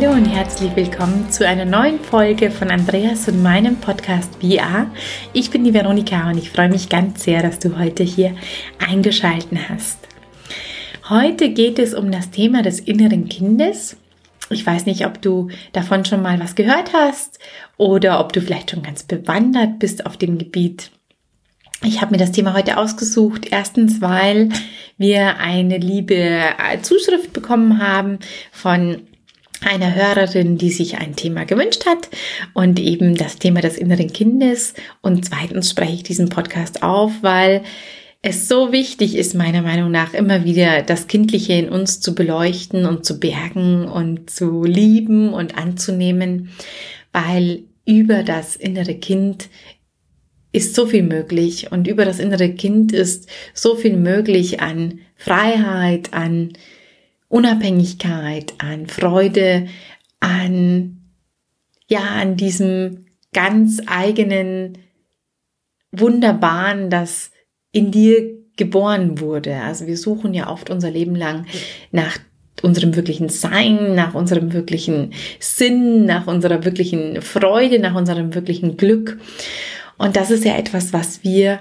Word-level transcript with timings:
Hallo 0.00 0.12
und 0.12 0.26
herzlich 0.26 0.76
willkommen 0.76 1.28
zu 1.32 1.44
einer 1.44 1.64
neuen 1.64 1.98
Folge 1.98 2.52
von 2.52 2.70
Andreas 2.70 3.26
und 3.26 3.42
meinem 3.42 3.78
Podcast 3.78 4.30
VR. 4.36 4.88
Ich 5.32 5.50
bin 5.50 5.64
die 5.64 5.74
Veronika 5.74 6.30
und 6.30 6.38
ich 6.38 6.50
freue 6.50 6.68
mich 6.68 6.88
ganz 6.88 7.24
sehr, 7.24 7.42
dass 7.42 7.58
du 7.58 7.76
heute 7.76 8.04
hier 8.04 8.36
eingeschalten 8.78 9.58
hast. 9.68 9.98
Heute 11.08 11.48
geht 11.48 11.80
es 11.80 11.94
um 11.94 12.12
das 12.12 12.30
Thema 12.30 12.62
des 12.62 12.78
inneren 12.78 13.28
Kindes. 13.28 13.96
Ich 14.50 14.64
weiß 14.64 14.86
nicht, 14.86 15.04
ob 15.04 15.20
du 15.20 15.48
davon 15.72 16.04
schon 16.04 16.22
mal 16.22 16.38
was 16.38 16.54
gehört 16.54 16.92
hast 16.92 17.40
oder 17.76 18.20
ob 18.20 18.32
du 18.32 18.40
vielleicht 18.40 18.70
schon 18.70 18.84
ganz 18.84 19.02
bewandert 19.02 19.80
bist 19.80 20.06
auf 20.06 20.16
dem 20.16 20.38
Gebiet. 20.38 20.92
Ich 21.82 22.00
habe 22.00 22.12
mir 22.12 22.18
das 22.18 22.30
Thema 22.30 22.54
heute 22.54 22.76
ausgesucht. 22.76 23.48
Erstens, 23.50 24.00
weil 24.00 24.50
wir 24.96 25.38
eine 25.38 25.78
liebe 25.78 26.40
Zuschrift 26.82 27.32
bekommen 27.32 27.82
haben 27.82 28.20
von 28.52 29.02
einer 29.60 29.94
Hörerin, 29.94 30.58
die 30.58 30.70
sich 30.70 30.98
ein 30.98 31.16
Thema 31.16 31.44
gewünscht 31.44 31.86
hat 31.86 32.08
und 32.54 32.78
eben 32.78 33.16
das 33.16 33.36
Thema 33.36 33.60
des 33.60 33.76
inneren 33.76 34.12
Kindes. 34.12 34.74
Und 35.02 35.24
zweitens 35.24 35.70
spreche 35.70 35.94
ich 35.94 36.02
diesen 36.02 36.28
Podcast 36.28 36.82
auf, 36.82 37.12
weil 37.22 37.62
es 38.22 38.48
so 38.48 38.72
wichtig 38.72 39.16
ist, 39.16 39.34
meiner 39.34 39.62
Meinung 39.62 39.90
nach, 39.90 40.12
immer 40.12 40.44
wieder 40.44 40.82
das 40.82 41.06
Kindliche 41.06 41.54
in 41.54 41.68
uns 41.68 42.00
zu 42.00 42.14
beleuchten 42.14 42.84
und 42.84 43.04
zu 43.04 43.20
bergen 43.20 43.86
und 43.86 44.30
zu 44.30 44.64
lieben 44.64 45.32
und 45.32 45.56
anzunehmen, 45.56 46.50
weil 47.12 47.64
über 47.84 48.22
das 48.22 48.56
innere 48.56 48.96
Kind 48.96 49.48
ist 50.50 50.74
so 50.74 50.86
viel 50.86 51.02
möglich 51.02 51.70
und 51.70 51.86
über 51.86 52.04
das 52.04 52.18
innere 52.18 52.50
Kind 52.50 52.92
ist 52.92 53.28
so 53.54 53.76
viel 53.76 53.96
möglich 53.96 54.60
an 54.60 55.00
Freiheit, 55.14 56.12
an 56.12 56.54
Unabhängigkeit, 57.28 58.54
an 58.58 58.86
Freude, 58.86 59.68
an, 60.20 60.98
ja, 61.86 62.00
an 62.00 62.36
diesem 62.36 63.06
ganz 63.32 63.82
eigenen, 63.86 64.78
wunderbaren, 65.92 66.90
das 66.90 67.30
in 67.72 67.90
dir 67.90 68.38
geboren 68.56 69.20
wurde. 69.20 69.56
Also 69.56 69.86
wir 69.86 69.96
suchen 69.96 70.34
ja 70.34 70.50
oft 70.50 70.70
unser 70.70 70.90
Leben 70.90 71.14
lang 71.14 71.46
nach 71.92 72.18
unserem 72.62 72.96
wirklichen 72.96 73.28
Sein, 73.28 73.94
nach 73.94 74.14
unserem 74.14 74.52
wirklichen 74.52 75.12
Sinn, 75.38 76.06
nach 76.06 76.26
unserer 76.26 76.64
wirklichen 76.64 77.22
Freude, 77.22 77.78
nach 77.78 77.94
unserem 77.94 78.34
wirklichen 78.34 78.76
Glück. 78.76 79.18
Und 79.96 80.16
das 80.16 80.30
ist 80.30 80.44
ja 80.44 80.56
etwas, 80.56 80.92
was 80.92 81.22
wir 81.22 81.60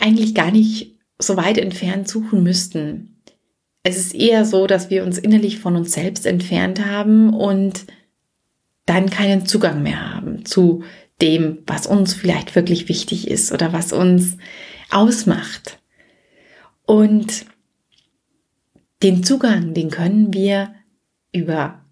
eigentlich 0.00 0.34
gar 0.34 0.50
nicht 0.50 0.93
so 1.26 1.36
weit 1.36 1.58
entfernt 1.58 2.08
suchen 2.08 2.42
müssten. 2.42 3.16
Es 3.82 3.98
ist 3.98 4.14
eher 4.14 4.44
so, 4.44 4.66
dass 4.66 4.90
wir 4.90 5.04
uns 5.04 5.18
innerlich 5.18 5.58
von 5.58 5.76
uns 5.76 5.92
selbst 5.92 6.26
entfernt 6.26 6.84
haben 6.84 7.34
und 7.34 7.84
dann 8.86 9.10
keinen 9.10 9.46
Zugang 9.46 9.82
mehr 9.82 10.14
haben 10.14 10.44
zu 10.44 10.84
dem, 11.20 11.58
was 11.66 11.86
uns 11.86 12.14
vielleicht 12.14 12.54
wirklich 12.54 12.88
wichtig 12.88 13.28
ist 13.28 13.52
oder 13.52 13.72
was 13.72 13.92
uns 13.92 14.36
ausmacht. 14.90 15.78
Und 16.86 17.46
den 19.02 19.22
Zugang, 19.22 19.74
den 19.74 19.90
können 19.90 20.32
wir 20.32 20.74
über 21.32 21.84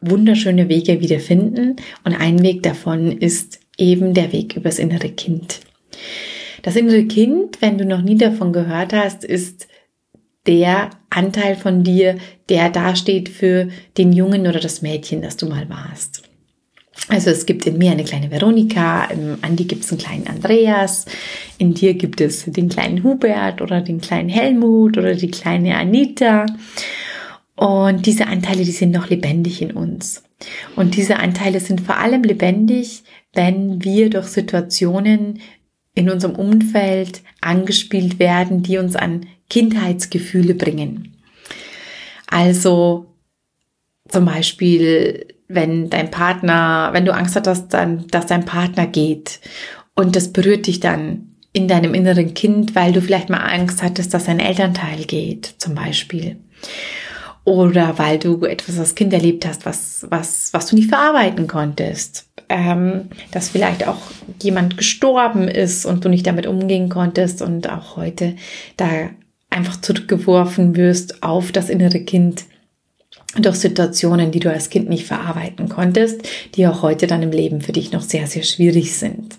wunderschöne 0.00 0.68
Wege 0.68 1.00
wiederfinden 1.00 1.76
und 2.04 2.14
ein 2.14 2.42
Weg 2.42 2.62
davon 2.62 3.12
ist 3.12 3.60
eben 3.76 4.14
der 4.14 4.32
Weg 4.32 4.56
übers 4.56 4.78
innere 4.78 5.10
Kind. 5.10 5.60
Das 6.64 6.76
innere 6.76 7.04
Kind, 7.04 7.60
wenn 7.60 7.76
du 7.76 7.84
noch 7.84 8.00
nie 8.00 8.16
davon 8.16 8.54
gehört 8.54 8.94
hast, 8.94 9.22
ist 9.22 9.68
der 10.46 10.88
Anteil 11.10 11.56
von 11.56 11.84
dir, 11.84 12.16
der 12.48 12.70
dasteht 12.70 13.28
für 13.28 13.68
den 13.98 14.14
Jungen 14.14 14.46
oder 14.46 14.60
das 14.60 14.80
Mädchen, 14.80 15.20
das 15.20 15.36
du 15.36 15.46
mal 15.46 15.68
warst. 15.68 16.22
Also 17.08 17.28
es 17.28 17.44
gibt 17.44 17.66
in 17.66 17.76
mir 17.76 17.90
eine 17.90 18.04
kleine 18.04 18.30
Veronika, 18.30 19.04
im 19.04 19.36
Andi 19.42 19.64
gibt 19.64 19.84
es 19.84 19.90
einen 19.90 20.00
kleinen 20.00 20.26
Andreas, 20.26 21.04
in 21.58 21.74
dir 21.74 21.92
gibt 21.92 22.22
es 22.22 22.46
den 22.46 22.70
kleinen 22.70 23.04
Hubert 23.04 23.60
oder 23.60 23.82
den 23.82 24.00
kleinen 24.00 24.30
Helmut 24.30 24.96
oder 24.96 25.14
die 25.14 25.30
kleine 25.30 25.76
Anita. 25.76 26.46
Und 27.56 28.06
diese 28.06 28.26
Anteile, 28.26 28.64
die 28.64 28.72
sind 28.72 28.90
noch 28.90 29.10
lebendig 29.10 29.60
in 29.60 29.72
uns. 29.72 30.22
Und 30.76 30.96
diese 30.96 31.18
Anteile 31.18 31.60
sind 31.60 31.82
vor 31.82 31.98
allem 31.98 32.22
lebendig, 32.22 33.04
wenn 33.34 33.84
wir 33.84 34.10
durch 34.10 34.26
Situationen 34.26 35.40
in 35.94 36.10
unserem 36.10 36.34
Umfeld 36.34 37.22
angespielt 37.40 38.18
werden, 38.18 38.62
die 38.62 38.78
uns 38.78 38.96
an 38.96 39.26
Kindheitsgefühle 39.48 40.54
bringen. 40.54 41.14
Also 42.26 43.06
zum 44.08 44.24
Beispiel, 44.24 45.26
wenn 45.48 45.90
dein 45.90 46.10
Partner, 46.10 46.90
wenn 46.92 47.04
du 47.04 47.14
Angst 47.14 47.36
hast, 47.36 47.46
dass, 47.46 47.68
dass 47.68 48.26
dein 48.26 48.44
Partner 48.44 48.86
geht 48.86 49.40
und 49.94 50.16
das 50.16 50.32
berührt 50.32 50.66
dich 50.66 50.80
dann 50.80 51.30
in 51.52 51.68
deinem 51.68 51.94
inneren 51.94 52.34
Kind, 52.34 52.74
weil 52.74 52.92
du 52.92 53.00
vielleicht 53.00 53.30
mal 53.30 53.38
Angst 53.38 53.82
hattest, 53.82 54.12
dass 54.12 54.28
ein 54.28 54.40
Elternteil 54.40 55.04
geht, 55.04 55.54
zum 55.58 55.76
Beispiel. 55.76 56.36
Oder 57.44 57.98
weil 57.98 58.18
du 58.18 58.44
etwas 58.44 58.78
als 58.78 58.96
Kind 58.96 59.12
erlebt 59.12 59.46
hast, 59.46 59.64
was, 59.64 60.06
was, 60.10 60.52
was 60.52 60.66
du 60.66 60.76
nicht 60.76 60.88
verarbeiten 60.88 61.46
konntest 61.46 62.26
ähm, 62.48 63.08
dass 63.30 63.48
vielleicht 63.48 63.86
auch 63.86 64.00
jemand 64.42 64.76
gestorben 64.76 65.48
ist 65.48 65.86
und 65.86 66.04
du 66.04 66.08
nicht 66.08 66.26
damit 66.26 66.46
umgehen 66.46 66.88
konntest 66.88 67.42
und 67.42 67.68
auch 67.70 67.96
heute 67.96 68.36
da 68.76 69.10
einfach 69.50 69.80
zurückgeworfen 69.80 70.76
wirst 70.76 71.22
auf 71.22 71.52
das 71.52 71.70
innere 71.70 72.00
Kind 72.00 72.44
durch 73.36 73.56
Situationen, 73.56 74.30
die 74.30 74.40
du 74.40 74.50
als 74.50 74.70
Kind 74.70 74.88
nicht 74.88 75.06
verarbeiten 75.06 75.68
konntest, 75.68 76.22
die 76.54 76.66
auch 76.66 76.82
heute 76.82 77.06
dann 77.06 77.22
im 77.22 77.32
Leben 77.32 77.60
für 77.60 77.72
dich 77.72 77.92
noch 77.92 78.02
sehr, 78.02 78.26
sehr 78.26 78.44
schwierig 78.44 78.94
sind, 78.94 79.36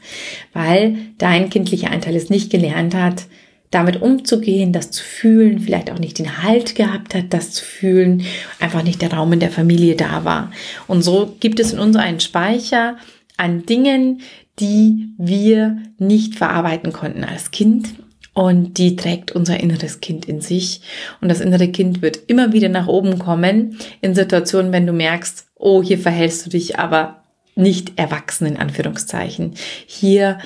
weil 0.53 0.97
dein 1.17 1.49
kindlicher 1.49 1.91
Anteil 1.91 2.15
es 2.15 2.29
nicht 2.29 2.51
gelernt 2.51 2.93
hat, 2.93 3.25
damit 3.71 4.01
umzugehen, 4.01 4.71
das 4.71 4.91
zu 4.91 5.03
fühlen, 5.03 5.59
vielleicht 5.59 5.91
auch 5.91 5.99
nicht 5.99 6.19
den 6.19 6.43
Halt 6.43 6.75
gehabt 6.75 7.15
hat, 7.15 7.25
das 7.33 7.51
zu 7.51 7.63
fühlen, 7.63 8.23
einfach 8.59 8.83
nicht 8.83 9.01
der 9.01 9.11
Raum 9.11 9.33
in 9.33 9.39
der 9.39 9.51
Familie 9.51 9.95
da 9.95 10.23
war. 10.23 10.51
Und 10.87 11.01
so 11.01 11.35
gibt 11.39 11.59
es 11.59 11.73
in 11.73 11.79
uns 11.79 11.95
einen 11.95 12.19
Speicher 12.19 12.97
an 13.37 13.65
Dingen, 13.65 14.21
die 14.59 15.09
wir 15.17 15.77
nicht 15.97 16.35
verarbeiten 16.35 16.93
konnten 16.93 17.23
als 17.23 17.51
Kind. 17.51 17.89
Und 18.33 18.77
die 18.77 18.97
trägt 18.97 19.31
unser 19.31 19.61
inneres 19.61 20.01
Kind 20.01 20.25
in 20.25 20.41
sich. 20.41 20.81
Und 21.21 21.29
das 21.29 21.39
innere 21.39 21.69
Kind 21.69 22.01
wird 22.01 22.19
immer 22.27 22.51
wieder 22.51 22.67
nach 22.67 22.87
oben 22.87 23.17
kommen 23.17 23.77
in 24.01 24.13
Situationen, 24.13 24.73
wenn 24.73 24.85
du 24.85 24.93
merkst, 24.93 25.47
oh, 25.55 25.81
hier 25.81 25.97
verhältst 25.97 26.45
du 26.45 26.49
dich 26.49 26.77
aber 26.77 27.23
nicht 27.55 27.97
erwachsen 27.97 28.45
in 28.45 28.57
Anführungszeichen. 28.57 29.53
Hier 29.85 30.39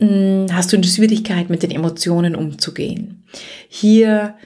hast 0.00 0.72
du 0.72 0.76
eine 0.76 0.86
Schwierigkeit 0.86 1.50
mit 1.50 1.62
den 1.62 1.70
Emotionen 1.70 2.36
umzugehen. 2.36 3.24
Hier 3.68 4.36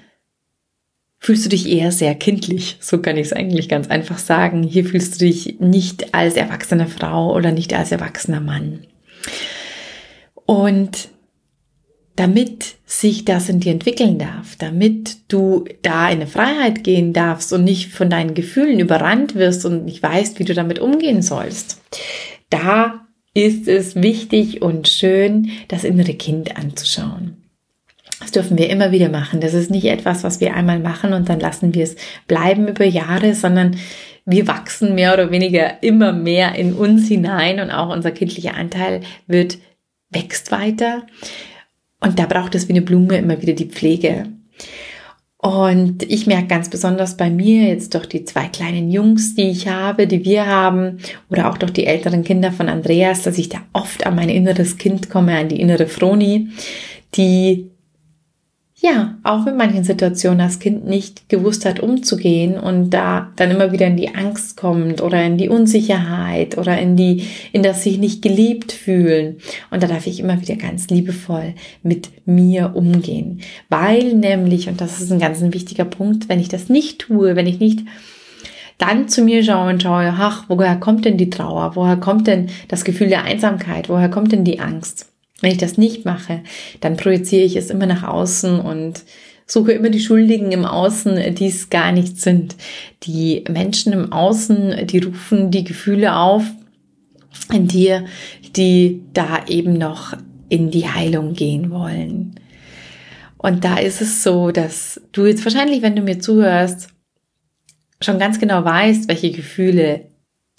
fühlst 1.19 1.45
du 1.45 1.51
dich 1.51 1.69
eher 1.69 1.93
sehr 1.93 2.15
kindlich, 2.15 2.79
so 2.81 2.99
kann 2.99 3.17
ich 3.17 3.27
es 3.27 3.33
eigentlich 3.33 3.69
ganz 3.69 3.89
einfach 3.89 4.19
sagen. 4.19 4.63
Hier 4.63 4.85
fühlst 4.85 5.15
du 5.21 5.27
dich 5.27 5.61
nicht 5.61 6.15
als 6.15 6.35
erwachsene 6.35 6.87
Frau 6.87 7.35
oder 7.35 7.53
nicht 7.53 7.75
als 7.75 7.93
erwachsener 7.93 8.41
Mann. 8.41 8.87
Und 10.47 11.11
damit 12.17 12.75
sich 12.85 13.25
das 13.25 13.49
in 13.49 13.61
dir 13.61 13.73
entwickeln 13.73 14.19
darf, 14.19 14.57
damit 14.57 15.19
du 15.29 15.65
da 15.83 16.09
in 16.09 16.17
eine 16.17 16.27
Freiheit 16.27 16.85
gehen 16.85 17.13
darfst 17.13 17.53
und 17.53 17.65
nicht 17.65 17.93
von 17.93 18.11
deinen 18.11 18.35
Gefühlen 18.35 18.81
überrannt 18.81 19.35
wirst 19.35 19.65
und 19.65 19.85
nicht 19.85 20.03
weißt, 20.03 20.39
wie 20.39 20.45
du 20.45 20.55
damit 20.55 20.79
umgehen 20.79 21.23
sollst, 21.23 21.81
da 22.51 23.02
ist 23.35 23.69
es 23.69 23.97
wichtig 23.97 24.63
und 24.63 24.89
schön, 24.89 25.51
das 25.69 25.85
innere 25.85 26.15
Kind 26.15 26.57
anzuschauen. 26.57 27.37
Das 28.21 28.31
dürfen 28.31 28.57
wir 28.57 28.71
immer 28.71 28.93
wieder 28.93 29.09
machen. 29.09 29.41
Das 29.41 29.53
ist 29.53 29.71
nicht 29.71 29.87
etwas, 29.87 30.23
was 30.23 30.41
wir 30.41 30.55
einmal 30.55 30.79
machen 30.79 31.13
und 31.13 31.29
dann 31.29 31.41
lassen 31.41 31.75
wir 31.75 31.83
es 31.83 31.97
bleiben 32.29 32.69
über 32.69 32.85
Jahre, 32.85 33.35
sondern 33.35 33.77
wir 34.25 34.47
wachsen 34.47 34.95
mehr 34.95 35.13
oder 35.13 35.31
weniger 35.33 35.83
immer 35.83 36.13
mehr 36.13 36.55
in 36.55 36.75
uns 36.75 37.09
hinein 37.09 37.59
und 37.59 37.71
auch 37.71 37.93
unser 37.93 38.13
kindlicher 38.13 38.55
Anteil 38.55 39.01
wird, 39.27 39.59
wächst 40.11 40.53
weiter. 40.53 41.05
Und 42.01 42.19
da 42.19 42.27
braucht 42.27 42.55
es 42.55 42.69
wie 42.69 42.73
eine 42.73 42.83
Blume 42.83 43.17
immer 43.17 43.43
wieder 43.43 43.55
die 43.55 43.67
Pflege. 43.67 44.27
Und 45.45 46.05
ich 46.05 46.29
merke 46.29 46.47
ganz 46.47 46.71
besonders 46.71 47.17
bei 47.17 47.29
mir 47.29 47.65
jetzt 47.67 47.95
durch 47.95 48.07
die 48.07 48.25
zwei 48.25 48.47
kleinen 48.47 48.93
Jungs, 48.93 49.35
die 49.35 49.51
ich 49.51 49.67
habe, 49.67 50.07
die 50.07 50.25
wir 50.25 50.47
haben, 50.47 50.99
oder 51.31 51.51
auch 51.51 51.59
durch 51.59 51.73
die 51.73 51.85
älteren 51.85 52.23
Kinder 52.23 52.53
von 52.53 52.69
Andreas, 52.69 53.23
dass 53.23 53.39
ich 53.39 53.49
da 53.49 53.59
oft 53.73 54.07
an 54.07 54.15
mein 54.15 54.29
inneres 54.29 54.79
Kind 54.79 55.11
komme, 55.11 55.37
an 55.37 55.49
die 55.49 55.61
innere 55.61 55.89
Froni, 55.89 56.51
die 57.17 57.72
ja, 58.83 59.15
auch 59.23 59.45
mit 59.45 59.57
manchen 59.57 59.85
Situationen 59.85 60.41
das 60.41 60.59
Kind 60.59 60.85
nicht 60.85 61.29
gewusst 61.29 61.65
hat, 61.65 61.79
umzugehen 61.79 62.59
und 62.59 62.91
da 62.91 63.31
dann 63.37 63.53
immer 63.53 63.71
wieder 63.71 63.87
in 63.87 63.97
die 63.97 64.13
Angst 64.13 64.57
kommt 64.57 65.01
oder 65.01 65.23
in 65.23 65.39
die 65.39 65.49
Unsicherheit 65.49 66.59
oder 66.59 66.77
in 66.79 66.97
die, 66.97 67.29
in 67.53 67.63
das 67.63 67.85
sich 67.85 67.99
nicht 67.99 68.23
geliebt 68.23 68.73
fühlen. 68.73 69.37
Und 69.71 69.85
da 69.85 69.87
darf 69.87 70.09
ich 70.09 70.19
immer 70.19 70.41
wieder 70.41 70.57
ganz 70.57 70.89
liebevoll 70.89 71.55
mit 71.85 72.11
mir 72.27 72.73
umgehen. 72.75 73.43
Weil 73.69 74.15
nämlich, 74.15 74.69
und 74.69 74.81
das 74.81 75.01
ist 75.01 75.13
ein 75.13 75.21
ganz 75.21 75.41
wichtiger 75.41 75.85
Punkt, 75.85 76.29
wenn 76.29 76.41
ich 76.41 76.49
das 76.49 76.69
nicht 76.69 77.03
tue, 77.03 77.37
wenn 77.37 77.47
ich 77.47 77.61
nicht 77.61 77.85
dann 78.79 79.07
zu 79.07 79.23
mir 79.23 79.45
schaue 79.45 79.71
und 79.71 79.81
schaue, 79.81 80.13
ach, 80.19 80.47
woher 80.49 80.75
kommt 80.75 81.05
denn 81.05 81.19
die 81.19 81.31
Trauer? 81.31 81.77
Woher 81.77 81.99
kommt 81.99 82.27
denn 82.27 82.49
das 82.67 82.83
Gefühl 82.83 83.11
der 83.11 83.23
Einsamkeit? 83.23 83.89
Woher 83.89 84.09
kommt 84.09 84.33
denn 84.33 84.43
die 84.43 84.59
Angst? 84.59 85.12
Wenn 85.43 85.51
ich 85.51 85.59
das 85.59 85.77
nicht 85.77 86.07
mache, 86.07 86.41
dann 86.81 86.97
projiziere 86.97 87.45
ich 87.45 87.57
es 87.57 87.69
immer 87.69 87.87
nach 87.87 88.05
außen 88.05 88.61
und 88.61 89.03
suche 89.45 89.73
immer 89.73 89.91
die 89.91 90.01
Schuldigen 90.01 90.53
im 90.53 90.65
Außen, 90.65 91.35
die 91.35 91.47
es 91.47 91.69
gar 91.69 91.93
nicht 91.93 92.21
sind. 92.21 92.57
Die 93.03 93.45
Menschen 93.51 93.93
im 93.93 94.13
Außen, 94.13 94.87
die 94.87 94.99
rufen 94.99 95.51
die 95.51 95.65
Gefühle 95.65 96.17
auf 96.17 96.45
in 97.53 97.67
dir, 97.67 98.07
die 98.57 99.03
da 99.13 99.45
eben 99.47 99.75
noch 99.75 100.15
in 100.49 100.71
die 100.71 100.89
Heilung 100.89 101.35
gehen 101.35 101.71
wollen. 101.71 102.37
Und 103.37 103.65
da 103.65 103.79
ist 103.79 104.01
es 104.01 104.23
so, 104.23 104.53
dass 104.53 105.01
du 105.11 105.27
jetzt 105.27 105.45
wahrscheinlich, 105.45 105.83
wenn 105.83 105.97
du 105.97 106.03
mir 106.03 106.21
zuhörst, 106.21 106.89
schon 108.01 108.19
ganz 108.19 108.39
genau 108.39 108.65
weißt, 108.65 109.09
welche 109.09 109.33
Gefühle 109.33 110.07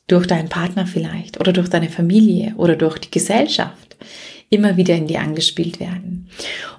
durch 0.08 0.28
deinen 0.28 0.50
Partner 0.50 0.86
vielleicht 0.86 1.40
oder 1.40 1.54
durch 1.54 1.70
deine 1.70 1.90
Familie 1.90 2.54
oder 2.58 2.76
durch 2.76 2.98
die 2.98 3.12
Gesellschaft 3.12 3.96
immer 4.54 4.78
wieder 4.78 4.96
in 4.96 5.08
dir 5.08 5.22
angespielt 5.22 5.80
werden. 5.80 6.30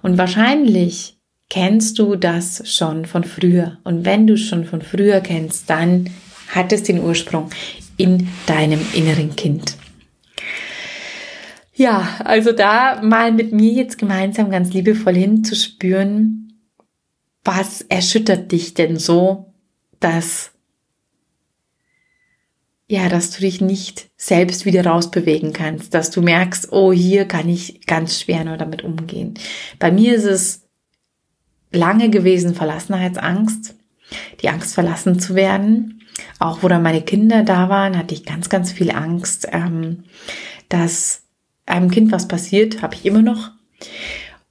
Und 0.03 0.17
wahrscheinlich 0.17 1.17
kennst 1.50 1.99
du 1.99 2.17
das 2.17 2.62
schon 2.65 3.05
von 3.05 3.25
früher. 3.25 3.79
Und 3.85 4.05
wenn 4.05 4.26
du 4.26 4.37
schon 4.37 4.65
von 4.65 4.81
früher 4.81 5.21
kennst, 5.21 5.69
dann 5.69 6.11
hat 6.49 6.73
es 6.73 6.85
den 6.85 7.00
Ursprung 7.00 7.50
in 7.97 8.29
deinem 8.47 8.81
inneren 8.94 9.37
Kind. 9.37 9.76
Ja, 11.75 12.21
also 12.25 12.53
da 12.53 13.03
mal 13.03 13.32
mit 13.32 13.53
mir 13.53 13.73
jetzt 13.73 13.99
gemeinsam 13.99 14.50
ganz 14.50 14.73
liebevoll 14.73 15.15
hinzuspüren, 15.15 16.61
was 17.43 17.82
erschüttert 17.82 18.53
dich 18.53 18.75
denn 18.75 18.97
so, 18.97 19.53
dass 19.99 20.54
ja, 22.86 23.08
dass 23.08 23.31
du 23.31 23.40
dich 23.40 23.60
nicht 23.60 24.10
selbst 24.16 24.66
wieder 24.66 24.84
rausbewegen 24.86 25.52
kannst, 25.52 25.94
dass 25.94 26.10
du 26.10 26.20
merkst, 26.20 26.72
oh, 26.72 26.92
hier 26.92 27.25
kann 27.26 27.48
ich 27.48 27.86
ganz 27.86 28.20
schwer 28.20 28.44
nur 28.44 28.56
damit 28.56 28.82
umgehen. 28.84 29.34
Bei 29.78 29.90
mir 29.90 30.14
ist 30.14 30.25
es 30.25 30.69
lange 31.72 32.10
gewesen 32.10 32.54
Verlassenheitsangst, 32.54 33.75
die 34.42 34.48
Angst 34.48 34.75
verlassen 34.75 35.19
zu 35.19 35.34
werden. 35.34 36.02
Auch 36.38 36.62
wo 36.62 36.69
dann 36.69 36.82
meine 36.82 37.02
Kinder 37.02 37.42
da 37.42 37.69
waren, 37.69 37.98
hatte 37.98 38.14
ich 38.14 38.25
ganz, 38.25 38.48
ganz 38.48 38.70
viel 38.70 38.90
Angst, 38.92 39.48
ähm, 39.50 40.04
dass 40.69 41.22
einem 41.66 41.90
Kind 41.90 42.12
was 42.12 42.28
passiert, 42.28 42.82
habe 42.82 42.94
ich 42.94 43.06
immer 43.06 43.22
noch. 43.22 43.50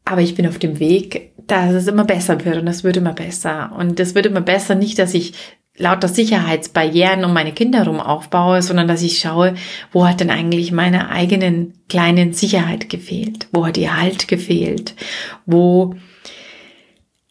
Aber 0.06 0.21
ich 0.21 0.35
bin 0.35 0.47
auf 0.47 0.59
dem 0.59 0.80
Weg, 0.80 1.31
dass 1.47 1.71
es 1.71 1.88
immer 1.88 2.03
besser 2.03 2.44
wird 2.44 2.57
und 2.57 2.68
es 2.68 2.83
wird 2.83 2.97
immer 2.97 3.13
besser. 3.13 3.71
Und 3.77 4.00
es 4.00 4.15
wird 4.15 4.25
immer 4.25 4.41
besser, 4.41 4.75
nicht, 4.75 5.00
dass 5.00 5.13
ich 5.13 5.33
lauter 5.78 6.08
Sicherheitsbarrieren 6.08 7.25
um 7.25 7.34
meine 7.34 7.52
Kinder 7.52 7.80
herum 7.80 8.00
aufbaue, 8.00 8.62
sondern 8.62 8.88
dass 8.88 9.02
ich 9.02 9.20
schaue, 9.20 9.56
wo 9.92 10.08
hat 10.08 10.20
denn 10.20 10.30
eigentlich 10.30 10.72
meine 10.72 11.10
eigenen 11.10 11.74
kleinen 11.90 12.34
Sicherheit 12.34 12.90
gefehlt? 12.90 13.48
Wo 13.52 13.66
hat 13.66 13.78
ihr 13.78 13.98
Halt 13.98 14.28
gefehlt? 14.28 14.94
Wo 15.46 15.96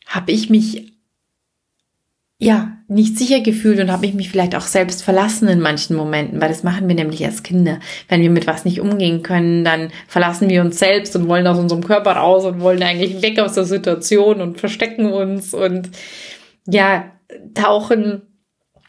habe 0.07 0.33
ich 0.33 0.51
mich 0.51 0.93
ja 2.39 2.77
nicht 2.89 3.17
sicher 3.17 3.41
gefühlt 3.41 3.79
und 3.79 3.93
habe 3.93 4.05
ich 4.05 4.15
mich 4.15 4.29
vielleicht 4.29 4.57
auch 4.57 4.63
selbst 4.63 5.05
verlassen 5.05 5.47
in 5.47 5.61
manchen 5.61 5.97
Momenten, 5.97 6.41
weil 6.41 6.49
das 6.49 6.65
machen 6.65 6.89
wir 6.89 6.97
nämlich 6.97 7.25
als 7.25 7.45
Kinder. 7.45 7.79
Wenn 8.09 8.21
wir 8.21 8.31
mit 8.31 8.49
was 8.49 8.65
nicht 8.65 8.81
umgehen 8.81 9.23
können, 9.23 9.65
dann 9.65 9.93
verlassen 10.09 10.49
wir 10.49 10.61
uns 10.61 10.81
selbst 10.81 11.15
und 11.15 11.29
wollen 11.29 11.47
aus 11.47 11.59
unserem 11.59 11.85
Körper 11.85 12.17
raus 12.17 12.45
und 12.45 12.61
wollen 12.61 12.83
eigentlich 12.83 13.23
weg 13.23 13.39
aus 13.39 13.55
der 13.55 13.65
Situation 13.65 14.41
und 14.41 14.59
verstecken 14.59 15.07
uns 15.07 15.55
und 15.55 15.91
ja, 16.67 17.13
tauchen 17.55 18.23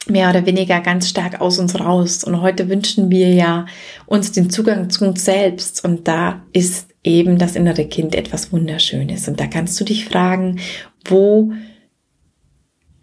mehr 0.07 0.29
oder 0.29 0.45
weniger 0.45 0.81
ganz 0.81 1.09
stark 1.09 1.41
aus 1.41 1.59
uns 1.59 1.79
raus. 1.79 2.23
Und 2.23 2.41
heute 2.41 2.69
wünschen 2.69 3.09
wir 3.09 3.29
ja 3.29 3.65
uns 4.05 4.31
den 4.31 4.49
Zugang 4.49 4.89
zu 4.89 5.05
uns 5.05 5.23
selbst. 5.25 5.83
Und 5.83 6.07
da 6.07 6.43
ist 6.51 6.87
eben 7.03 7.37
das 7.37 7.55
innere 7.55 7.85
Kind 7.85 8.15
etwas 8.15 8.51
Wunderschönes. 8.51 9.27
Und 9.27 9.39
da 9.39 9.47
kannst 9.47 9.79
du 9.79 9.85
dich 9.85 10.05
fragen, 10.05 10.59
wo, 11.05 11.53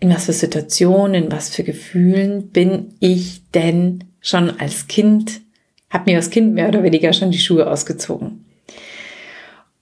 in 0.00 0.11
was 0.11 0.26
für 0.26 0.32
Situationen, 0.32 1.25
in 1.25 1.32
was 1.32 1.50
für 1.50 1.64
Gefühlen 1.64 2.49
bin 2.49 2.94
ich 3.00 3.43
denn 3.53 4.05
schon 4.20 4.58
als 4.61 4.87
Kind, 4.87 5.41
habe 5.88 6.11
mir 6.11 6.17
als 6.17 6.31
Kind 6.31 6.55
mehr 6.55 6.69
oder 6.69 6.82
weniger 6.82 7.12
schon 7.12 7.31
die 7.31 7.38
Schuhe 7.38 7.70
ausgezogen. 7.70 8.44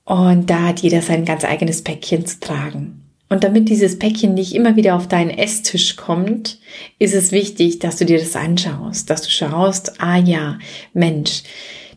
Und 0.05 0.49
da 0.49 0.69
hat 0.69 0.81
jeder 0.81 1.03
sein 1.03 1.25
ganz 1.25 1.45
eigenes 1.45 1.83
Päckchen 1.83 2.25
zu 2.25 2.41
tragen. 2.41 3.08
Und 3.29 3.45
damit 3.45 3.69
dieses 3.69 3.99
Päckchen 3.99 4.35
nicht 4.35 4.55
immer 4.55 4.77
wieder 4.77 4.97
auf 4.97 5.07
deinen 5.07 5.31
Esstisch 5.31 5.97
kommt, 5.97 6.59
ist 6.99 7.15
es 7.15 7.31
wichtig, 7.31 7.79
dass 7.79 7.97
du 7.97 8.07
dir 8.07 8.19
das 8.19 8.37
anschaust, 8.37 9.11
dass 9.11 9.23
du 9.23 9.31
schaust, 9.31 10.01
ah 10.01 10.17
ja, 10.17 10.59
Mensch, 10.95 11.43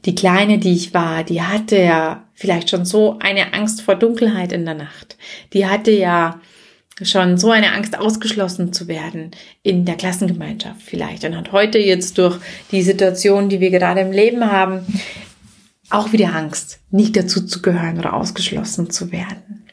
die 0.05 0.15
Kleine, 0.15 0.57
die 0.57 0.73
ich 0.73 0.93
war, 0.93 1.23
die 1.23 1.41
hatte 1.41 1.79
ja 1.79 2.23
vielleicht 2.33 2.69
schon 2.69 2.85
so 2.85 3.17
eine 3.19 3.53
Angst 3.53 3.81
vor 3.81 3.95
Dunkelheit 3.95 4.51
in 4.51 4.65
der 4.65 4.73
Nacht. 4.73 5.15
Die 5.53 5.67
hatte 5.67 5.91
ja 5.91 6.41
schon 7.01 7.37
so 7.37 7.51
eine 7.51 7.73
Angst, 7.73 7.97
ausgeschlossen 7.97 8.73
zu 8.73 8.87
werden 8.87 9.31
in 9.63 9.85
der 9.85 9.95
Klassengemeinschaft 9.95 10.81
vielleicht 10.81 11.23
und 11.23 11.35
hat 11.35 11.51
heute 11.51 11.79
jetzt 11.79 12.17
durch 12.17 12.39
die 12.71 12.83
Situation, 12.83 13.49
die 13.49 13.59
wir 13.59 13.71
gerade 13.71 14.01
im 14.01 14.11
Leben 14.11 14.51
haben, 14.51 14.85
auch 15.89 16.11
wieder 16.13 16.35
Angst, 16.35 16.79
nicht 16.89 17.15
dazu 17.15 17.45
zu 17.45 17.61
gehören 17.61 17.99
oder 17.99 18.13
ausgeschlossen 18.13 18.89
zu 18.89 19.11
werden. 19.11 19.65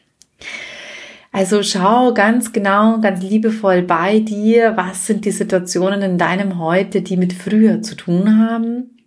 Also 1.31 1.61
schau 1.61 2.13
ganz 2.13 2.53
genau, 2.53 2.99
ganz 3.01 3.21
liebevoll 3.21 3.83
bei 3.83 4.19
dir, 4.19 4.75
was 4.75 5.05
sind 5.05 5.25
die 5.25 5.31
Situationen 5.31 6.01
in 6.01 6.17
deinem 6.17 6.59
Heute, 6.59 7.01
die 7.01 7.17
mit 7.17 7.33
früher 7.33 7.81
zu 7.81 7.95
tun 7.95 8.39
haben 8.39 8.97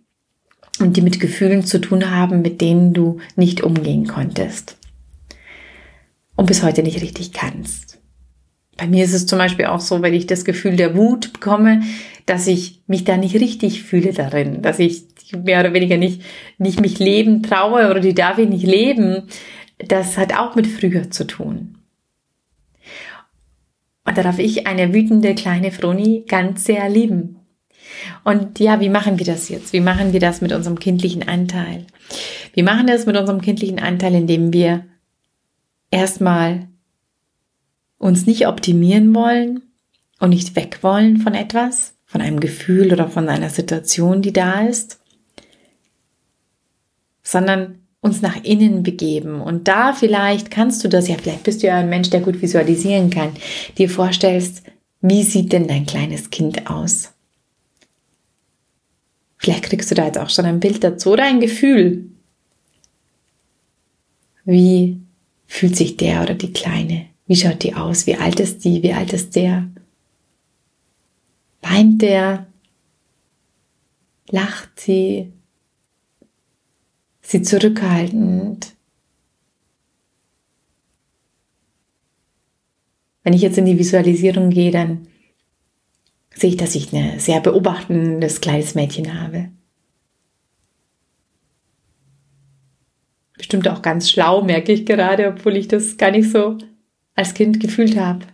und 0.79 0.95
die 0.95 1.01
mit 1.01 1.19
Gefühlen 1.19 1.65
zu 1.65 1.79
tun 1.79 2.11
haben, 2.11 2.41
mit 2.41 2.61
denen 2.61 2.93
du 2.93 3.19
nicht 3.35 3.61
umgehen 3.61 4.07
konntest 4.07 4.77
und 6.35 6.45
bis 6.45 6.63
heute 6.63 6.81
nicht 6.81 7.01
richtig 7.01 7.33
kannst. 7.33 7.99
Bei 8.77 8.87
mir 8.87 9.03
ist 9.03 9.13
es 9.13 9.27
zum 9.27 9.37
Beispiel 9.37 9.65
auch 9.65 9.81
so, 9.81 10.01
wenn 10.01 10.13
ich 10.13 10.25
das 10.25 10.45
Gefühl 10.45 10.75
der 10.75 10.95
Wut 10.95 11.33
bekomme, 11.33 11.83
dass 12.25 12.47
ich 12.47 12.81
mich 12.87 13.03
da 13.03 13.17
nicht 13.17 13.35
richtig 13.35 13.83
fühle 13.83 14.13
darin, 14.13 14.61
dass 14.61 14.79
ich 14.79 15.03
mehr 15.43 15.59
oder 15.59 15.73
weniger 15.73 15.97
nicht, 15.97 16.21
nicht 16.57 16.81
mich 16.81 16.99
leben 16.99 17.43
traue 17.43 17.89
oder 17.89 17.99
die 17.99 18.15
darf 18.15 18.39
ich 18.39 18.49
nicht 18.49 18.65
leben. 18.65 19.23
Das 19.77 20.17
hat 20.17 20.35
auch 20.35 20.55
mit 20.55 20.65
früher 20.65 21.11
zu 21.11 21.25
tun. 21.25 21.72
Darf 24.13 24.39
ich 24.39 24.67
eine 24.67 24.93
wütende 24.93 25.35
kleine 25.35 25.71
Froni 25.71 26.25
ganz 26.27 26.65
sehr 26.65 26.89
lieben. 26.89 27.39
Und 28.23 28.59
ja, 28.59 28.79
wie 28.79 28.89
machen 28.89 29.19
wir 29.19 29.25
das 29.25 29.49
jetzt? 29.49 29.73
Wie 29.73 29.79
machen 29.79 30.13
wir 30.13 30.19
das 30.19 30.41
mit 30.41 30.51
unserem 30.51 30.79
kindlichen 30.79 31.27
Anteil? 31.27 31.85
Wir 32.53 32.63
machen 32.63 32.87
das 32.87 33.05
mit 33.05 33.17
unserem 33.17 33.41
kindlichen 33.41 33.79
Anteil, 33.79 34.15
indem 34.15 34.53
wir 34.53 34.85
erstmal 35.91 36.67
uns 37.97 38.25
nicht 38.25 38.47
optimieren 38.47 39.13
wollen 39.13 39.61
und 40.19 40.29
nicht 40.29 40.55
weg 40.55 40.79
wollen 40.81 41.17
von 41.17 41.33
etwas, 41.33 41.93
von 42.05 42.21
einem 42.21 42.39
Gefühl 42.39 42.91
oder 42.91 43.07
von 43.09 43.29
einer 43.29 43.49
Situation, 43.49 44.21
die 44.21 44.33
da 44.33 44.61
ist, 44.61 44.99
sondern 47.23 47.82
uns 48.03 48.21
nach 48.21 48.43
innen 48.43 48.83
begeben. 48.83 49.41
Und 49.41 49.67
da 49.67 49.93
vielleicht 49.93 50.51
kannst 50.51 50.83
du 50.83 50.89
das 50.89 51.07
ja, 51.07 51.15
vielleicht 51.19 51.43
bist 51.43 51.63
du 51.63 51.67
ja 51.67 51.77
ein 51.77 51.89
Mensch, 51.89 52.11
der 52.11 52.19
gut 52.19 52.41
visualisieren 52.41 53.09
kann, 53.09 53.31
dir 53.77 53.89
vorstellst, 53.89 54.61
wie 55.01 55.23
sieht 55.23 55.51
denn 55.51 55.67
dein 55.67 55.85
kleines 55.85 56.29
Kind 56.29 56.69
aus? 56.69 57.11
Vielleicht 59.37 59.63
kriegst 59.63 59.91
du 59.91 59.95
da 59.95 60.05
jetzt 60.05 60.17
auch 60.17 60.29
schon 60.29 60.45
ein 60.45 60.59
Bild 60.59 60.83
dazu 60.83 61.11
oder 61.11 61.25
ein 61.25 61.39
Gefühl. 61.39 62.09
Wie 64.45 65.01
fühlt 65.47 65.75
sich 65.75 65.97
der 65.97 66.21
oder 66.21 66.33
die 66.33 66.53
Kleine? 66.53 67.07
Wie 67.27 67.35
schaut 67.35 67.63
die 67.63 67.73
aus? 67.73 68.07
Wie 68.07 68.15
alt 68.15 68.39
ist 68.39 68.63
die? 68.63 68.83
Wie 68.83 68.93
alt 68.93 69.11
ist 69.11 69.35
der? 69.35 69.69
Weint 71.61 72.01
der? 72.01 72.47
Lacht 74.29 74.79
sie? 74.79 75.32
Sie 77.23 77.41
zurückhaltend. 77.41 78.73
Wenn 83.23 83.33
ich 83.33 83.41
jetzt 83.41 83.57
in 83.57 83.65
die 83.65 83.79
Visualisierung 83.79 84.49
gehe, 84.49 84.71
dann 84.71 85.07
sehe 86.35 86.51
ich, 86.51 86.57
dass 86.57 86.75
ich 86.75 86.93
ein 86.93 87.19
sehr 87.19 87.39
beobachtendes 87.39 88.41
kleines 88.41 88.75
Mädchen 88.75 89.19
habe. 89.19 89.49
Bestimmt 93.37 93.67
auch 93.67 93.81
ganz 93.81 94.09
schlau, 94.09 94.43
merke 94.43 94.73
ich 94.73 94.85
gerade, 94.85 95.27
obwohl 95.29 95.55
ich 95.55 95.67
das 95.67 95.97
gar 95.97 96.11
nicht 96.11 96.29
so 96.29 96.57
als 97.15 97.33
Kind 97.33 97.59
gefühlt 97.59 97.97
habe. 97.97 98.25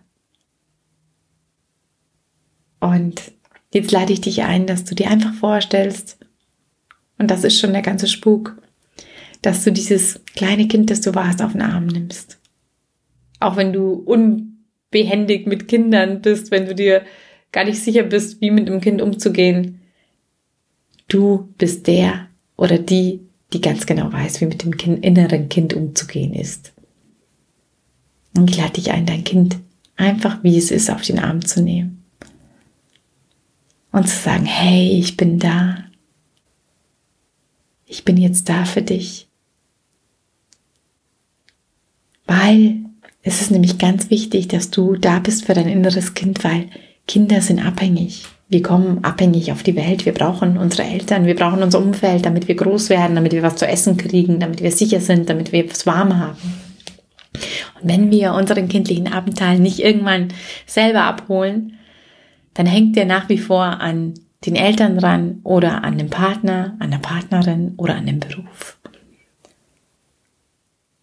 Und 2.79 3.31
jetzt 3.73 3.91
lade 3.91 4.13
ich 4.13 4.21
dich 4.21 4.43
ein, 4.43 4.65
dass 4.65 4.85
du 4.85 4.95
dir 4.95 5.09
einfach 5.09 5.33
vorstellst, 5.33 6.17
und 7.17 7.29
das 7.29 7.43
ist 7.43 7.59
schon 7.59 7.73
der 7.73 7.81
ganze 7.81 8.07
Spuk, 8.07 8.61
dass 9.41 9.63
du 9.63 9.71
dieses 9.71 10.21
kleine 10.35 10.67
Kind, 10.67 10.89
das 10.89 11.01
du 11.01 11.15
warst, 11.15 11.41
auf 11.41 11.53
den 11.53 11.61
Arm 11.61 11.87
nimmst. 11.87 12.39
Auch 13.39 13.55
wenn 13.55 13.71
du 13.71 13.93
unbehändig 13.93 15.47
mit 15.47 15.67
Kindern 15.67 16.21
bist, 16.21 16.51
wenn 16.51 16.65
du 16.65 16.75
dir 16.75 17.03
gar 17.51 17.63
nicht 17.63 17.81
sicher 17.81 18.03
bist, 18.03 18.41
wie 18.41 18.51
mit 18.51 18.69
einem 18.69 18.81
Kind 18.81 19.01
umzugehen. 19.01 19.81
Du 21.07 21.49
bist 21.57 21.87
der 21.87 22.27
oder 22.57 22.77
die, 22.77 23.21
die 23.53 23.61
ganz 23.61 23.85
genau 23.85 24.11
weiß, 24.11 24.41
wie 24.41 24.45
mit 24.45 24.63
dem 24.63 24.77
kind, 24.77 25.03
inneren 25.03 25.49
Kind 25.49 25.73
umzugehen 25.73 26.33
ist. 26.33 26.73
Und 28.35 28.49
ich 28.49 28.57
lade 28.57 28.73
dich 28.73 28.91
ein, 28.91 29.05
dein 29.05 29.23
Kind 29.23 29.57
einfach 29.99 30.43
wie 30.43 30.57
es 30.57 30.71
ist 30.71 30.89
auf 30.89 31.01
den 31.01 31.19
Arm 31.19 31.45
zu 31.45 31.61
nehmen. 31.61 32.03
Und 33.91 34.07
zu 34.07 34.15
sagen, 34.15 34.45
hey, 34.45 34.99
ich 34.99 35.17
bin 35.17 35.39
da. 35.39 35.83
Ich 37.85 38.05
bin 38.05 38.17
jetzt 38.17 38.47
da 38.47 38.65
für 38.65 38.83
dich. 38.83 39.28
Weil 42.29 42.85
es 43.23 43.41
ist 43.41 43.49
nämlich 43.49 43.79
ganz 43.79 44.11
wichtig, 44.11 44.47
dass 44.47 44.69
du 44.69 44.95
da 44.95 45.17
bist 45.17 45.45
für 45.45 45.55
dein 45.55 45.67
inneres 45.67 46.13
Kind, 46.13 46.43
weil 46.43 46.67
Kinder 47.07 47.41
sind 47.41 47.57
abhängig. 47.57 48.23
Wir 48.49 48.61
kommen 48.61 49.03
abhängig 49.03 49.51
auf 49.51 49.63
die 49.63 49.75
Welt. 49.75 50.05
Wir 50.05 50.13
brauchen 50.13 50.55
unsere 50.59 50.83
Eltern, 50.83 51.25
wir 51.25 51.35
brauchen 51.35 51.63
unser 51.63 51.79
Umfeld, 51.79 52.27
damit 52.27 52.47
wir 52.47 52.53
groß 52.53 52.91
werden, 52.91 53.15
damit 53.15 53.33
wir 53.33 53.41
was 53.41 53.55
zu 53.55 53.67
essen 53.67 53.97
kriegen, 53.97 54.39
damit 54.39 54.61
wir 54.61 54.71
sicher 54.71 55.01
sind, 55.01 55.27
damit 55.27 55.51
wir 55.51 55.65
es 55.65 55.87
warm 55.87 56.19
haben. 56.19 56.37
Und 57.81 57.89
wenn 57.89 58.11
wir 58.11 58.33
unseren 58.33 58.67
kindlichen 58.67 59.11
Abendteil 59.11 59.57
nicht 59.57 59.79
irgendwann 59.79 60.27
selber 60.67 61.05
abholen, 61.05 61.79
dann 62.53 62.67
hängt 62.67 62.95
der 62.95 63.05
nach 63.05 63.27
wie 63.29 63.39
vor 63.39 63.63
an 63.63 64.13
den 64.45 64.55
Eltern 64.55 64.99
dran 64.99 65.39
oder 65.43 65.83
an 65.83 65.97
dem 65.97 66.11
Partner, 66.11 66.75
an 66.77 66.91
der 66.91 66.99
Partnerin 66.99 67.73
oder 67.77 67.95
an 67.95 68.05
dem 68.05 68.19
Beruf. 68.19 68.77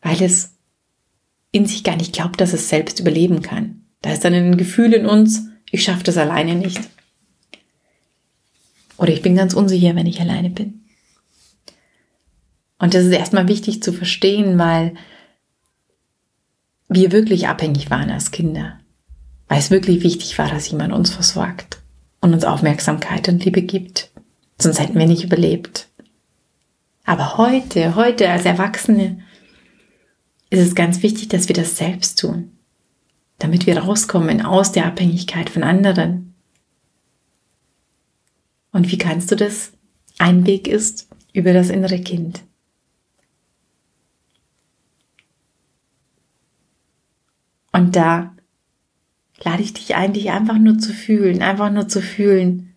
Weil 0.03 0.23
es 0.23 0.56
in 1.57 1.67
sich 1.67 1.85
gar 1.85 1.97
nicht 1.97 2.13
glaubt, 2.13 2.41
dass 2.41 2.53
es 2.53 2.69
selbst 2.69 3.01
überleben 3.01 3.43
kann. 3.43 3.83
Da 4.03 4.13
ist 4.13 4.25
dann 4.25 4.35
ein 4.35 4.57
Gefühl 4.57 4.93
in 4.93 5.07
uns, 5.07 5.49
ich 5.71 5.83
schaffe 5.83 6.05
das 6.05 6.17
alleine 6.17 6.55
nicht. 6.55 6.81
Oder 8.99 9.13
ich 9.13 9.23
bin 9.23 9.35
ganz 9.35 9.55
unsicher, 9.55 9.95
wenn 9.95 10.07
ich 10.07 10.21
alleine 10.21 10.51
bin. 10.51 10.85
Und 12.79 12.95
das 12.95 13.05
ist 13.05 13.13
erstmal 13.13 13.49
wichtig 13.49 13.83
zu 13.83 13.93
verstehen, 13.93 14.59
weil 14.59 14.95
wir 16.89 17.13
wirklich 17.13 17.49
abhängig 17.49 17.91
waren 17.91 18.11
als 18.11 18.31
Kinder. 18.31 18.79
Weil 19.49 19.59
es 19.59 19.71
wirklich 19.71 20.03
wichtig 20.03 20.39
war, 20.39 20.49
dass 20.49 20.71
jemand 20.71 20.93
uns 20.93 21.11
versorgt 21.11 21.79
und 22.21 22.33
uns 22.33 22.45
Aufmerksamkeit 22.45 23.29
und 23.29 23.45
Liebe 23.45 23.63
gibt. 23.63 24.11
Sonst 24.59 24.81
hätten 24.81 24.99
wir 24.99 25.07
nicht 25.07 25.25
überlebt. 25.25 25.89
Aber 27.05 27.39
heute, 27.39 27.95
heute 27.95 28.29
als 28.29 28.45
Erwachsene, 28.45 29.21
ist 30.51 30.61
es 30.61 30.75
ganz 30.75 31.03
wichtig, 31.03 31.29
dass 31.29 31.49
wir 31.49 31.55
das 31.55 31.77
selbst 31.77 32.21
tun, 32.21 32.53
damit 33.39 33.67
wir 33.67 33.79
rauskommen 33.79 34.43
aus 34.43 34.73
der 34.73 34.87
Abhängigkeit 34.87 35.51
von 35.51 35.63
anderen. 35.63 36.35
Und 38.73 38.91
wie 38.91 38.99
kannst 38.99 39.31
du 39.31 39.37
das? 39.37 39.73
Ein 40.19 40.47
Weg 40.47 40.69
ist 40.69 41.09
über 41.33 41.53
das 41.53 41.71
innere 41.71 42.01
Kind. 42.01 42.43
Und 47.73 47.95
da 47.95 48.35
lade 49.43 49.63
ich 49.63 49.75
dich 49.75 49.95
ein, 49.95 50.15
dich 50.15 50.31
einfach 50.31 50.59
nur 50.59 50.79
zu 50.79 50.95
fühlen, 50.95 51.43
einfach 51.43 51.71
nur 51.71 51.89
zu 51.89 52.01
fühlen, 52.01 52.75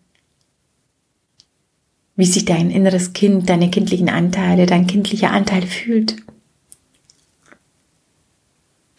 wie 2.18 2.26
sich 2.26 2.44
dein 2.44 2.70
inneres 2.70 3.14
Kind, 3.14 3.50
deine 3.50 3.70
kindlichen 3.70 4.10
Anteile, 4.10 4.66
dein 4.66 4.88
kindlicher 4.88 5.32
Anteil 5.32 5.66
fühlt. 5.66 6.18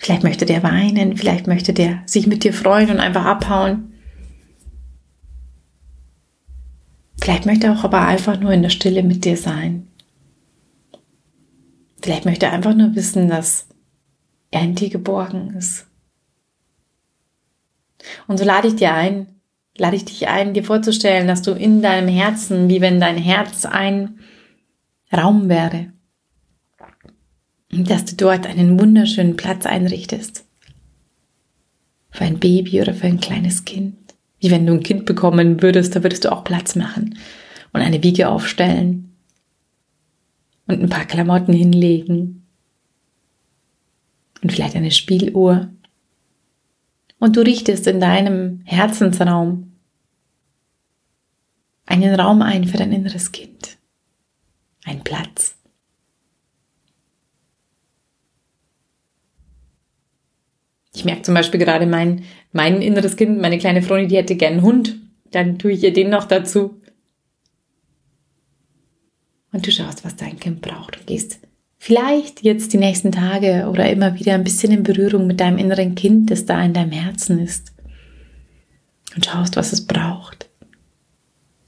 Vielleicht 0.03 0.23
möchte 0.23 0.47
der 0.47 0.63
weinen, 0.63 1.19
vielleicht 1.19 1.47
möchte 1.47 1.75
der 1.75 2.03
sich 2.07 2.27
mit 2.27 2.43
dir 2.43 2.55
freuen 2.55 2.91
und 2.91 3.01
einfach 3.01 3.27
abhauen. 3.27 3.93
Vielleicht 7.21 7.45
möchte 7.45 7.67
er 7.67 7.75
auch 7.75 7.85
aber 7.85 8.07
einfach 8.07 8.41
nur 8.41 8.51
in 8.51 8.63
der 8.63 8.71
Stille 8.71 9.03
mit 9.03 9.27
dir 9.27 9.37
sein. 9.37 9.89
Vielleicht 12.01 12.25
möchte 12.25 12.47
er 12.47 12.53
einfach 12.53 12.75
nur 12.75 12.95
wissen, 12.95 13.29
dass 13.29 13.69
er 14.51 14.63
in 14.63 14.75
dir 14.75 14.89
geborgen 14.89 15.55
ist. 15.55 15.87
Und 18.27 18.39
so 18.39 18.45
lade 18.47 18.69
ich 18.69 18.77
dir 18.77 18.95
ein, 18.95 19.27
lade 19.77 19.97
ich 19.97 20.07
dich 20.07 20.29
ein, 20.29 20.55
dir 20.55 20.65
vorzustellen, 20.65 21.29
dass 21.29 21.43
du 21.43 21.51
in 21.51 21.83
deinem 21.83 22.09
Herzen, 22.09 22.71
wie 22.71 22.81
wenn 22.81 23.01
dein 23.01 23.19
Herz 23.19 23.67
ein 23.67 24.19
Raum 25.15 25.51
wäre, 25.51 25.93
dass 27.71 28.05
du 28.05 28.17
dort 28.17 28.47
einen 28.47 28.79
wunderschönen 28.79 29.37
Platz 29.37 29.67
einrichtest. 29.67 30.45
Für 32.11 32.25
ein 32.25 32.41
Baby 32.41 32.81
oder 32.83 32.95
für 32.95 33.07
ein 33.07 33.21
kleines 33.21 33.65
Kind. 33.65 33.97
Wie 34.41 34.51
wenn 34.51 34.67
du 34.67 34.73
ein 34.73 34.83
Kind 34.83 35.07
bekommen 35.07 35.63
würdest, 35.63 35.95
da 35.95 36.03
würdest 36.03 36.25
du 36.25 36.33
auch 36.33 36.45
Platz 36.45 36.75
machen 36.75 37.19
und 37.73 37.81
eine 37.81 38.03
Wiege 38.03 38.29
aufstellen 38.29 39.15
und 40.67 40.83
ein 40.83 40.89
paar 40.89 41.05
Klamotten 41.05 41.53
hinlegen 41.53 42.47
und 44.43 44.53
vielleicht 44.53 44.77
eine 44.77 44.91
Spieluhr. 44.91 45.71
Und 47.19 47.37
du 47.37 47.43
richtest 47.43 47.87
in 47.87 48.01
deinem 48.01 48.63
Herzensraum 48.65 49.73
einen 51.87 52.19
Raum 52.19 52.41
ein 52.41 52.65
für 52.65 52.79
dein 52.79 52.93
inneres 52.93 53.31
Kind. 53.31 53.77
Ein 54.85 55.05
Platz. 55.05 55.60
Ich 61.01 61.07
merke 61.07 61.23
zum 61.23 61.33
Beispiel 61.33 61.59
gerade 61.59 61.87
mein, 61.87 62.25
mein 62.53 62.83
inneres 62.83 63.17
Kind, 63.17 63.41
meine 63.41 63.57
kleine 63.57 63.81
Froni, 63.81 64.07
die 64.07 64.19
hätte 64.19 64.37
gern 64.37 64.53
einen 64.53 64.63
Hund. 64.63 64.97
Dann 65.31 65.59
tue 65.59 65.73
ich 65.73 65.83
ihr 65.83 65.95
den 65.95 66.11
noch 66.11 66.25
dazu. 66.25 66.79
Und 69.51 69.67
du 69.67 69.73
schaust, 69.73 70.05
was 70.05 70.17
dein 70.17 70.39
Kind 70.39 70.61
braucht 70.61 70.99
und 70.99 71.07
gehst 71.07 71.41
vielleicht 71.79 72.43
jetzt 72.43 72.75
die 72.75 72.77
nächsten 72.77 73.13
Tage 73.13 73.67
oder 73.71 73.89
immer 73.89 74.17
wieder 74.17 74.35
ein 74.35 74.45
bisschen 74.45 74.73
in 74.73 74.83
Berührung 74.83 75.27
mit 75.27 75.41
deinem 75.41 75.57
inneren 75.57 75.95
Kind, 75.95 76.31
das 76.31 76.45
da 76.45 76.63
in 76.63 76.75
deinem 76.75 76.93
Herzen 76.93 77.39
ist. 77.39 77.73
Und 79.17 79.25
schaust, 79.25 79.57
was 79.57 79.73
es 79.73 79.87
braucht. 79.87 80.51